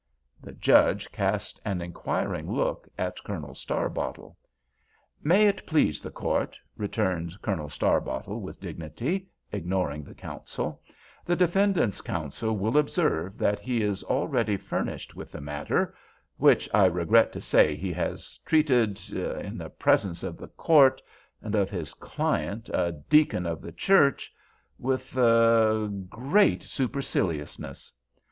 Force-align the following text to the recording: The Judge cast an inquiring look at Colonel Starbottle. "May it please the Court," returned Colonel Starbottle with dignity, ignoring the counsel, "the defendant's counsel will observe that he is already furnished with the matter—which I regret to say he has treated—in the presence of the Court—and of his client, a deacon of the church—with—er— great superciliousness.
The 0.41 0.53
Judge 0.53 1.11
cast 1.11 1.61
an 1.63 1.79
inquiring 1.79 2.51
look 2.51 2.89
at 2.97 3.23
Colonel 3.23 3.53
Starbottle. 3.53 4.35
"May 5.21 5.47
it 5.47 5.63
please 5.67 6.01
the 6.01 6.09
Court," 6.09 6.57
returned 6.75 7.39
Colonel 7.43 7.69
Starbottle 7.69 8.41
with 8.41 8.59
dignity, 8.59 9.29
ignoring 9.51 10.03
the 10.03 10.15
counsel, 10.15 10.81
"the 11.23 11.35
defendant's 11.35 12.01
counsel 12.01 12.57
will 12.57 12.79
observe 12.79 13.37
that 13.37 13.59
he 13.59 13.83
is 13.83 14.03
already 14.03 14.57
furnished 14.57 15.15
with 15.15 15.31
the 15.31 15.39
matter—which 15.39 16.67
I 16.73 16.85
regret 16.87 17.31
to 17.33 17.39
say 17.41 17.75
he 17.75 17.93
has 17.93 18.39
treated—in 18.39 19.55
the 19.59 19.69
presence 19.69 20.23
of 20.23 20.35
the 20.35 20.47
Court—and 20.47 21.53
of 21.53 21.69
his 21.69 21.93
client, 21.93 22.69
a 22.73 22.91
deacon 23.07 23.45
of 23.45 23.61
the 23.61 23.71
church—with—er— 23.71 25.87
great 26.09 26.63
superciliousness. 26.63 27.93